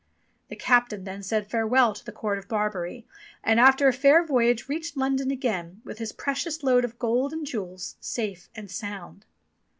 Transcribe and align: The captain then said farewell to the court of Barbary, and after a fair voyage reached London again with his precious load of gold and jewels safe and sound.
The 0.47 0.55
captain 0.55 1.03
then 1.03 1.21
said 1.21 1.45
farewell 1.51 1.93
to 1.93 2.03
the 2.03 2.11
court 2.11 2.39
of 2.39 2.47
Barbary, 2.47 3.05
and 3.43 3.59
after 3.59 3.87
a 3.87 3.93
fair 3.93 4.25
voyage 4.25 4.67
reached 4.67 4.97
London 4.97 5.29
again 5.29 5.79
with 5.85 5.99
his 5.99 6.11
precious 6.11 6.63
load 6.63 6.83
of 6.83 6.97
gold 6.97 7.31
and 7.33 7.45
jewels 7.45 7.97
safe 7.99 8.49
and 8.55 8.71
sound. 8.71 9.27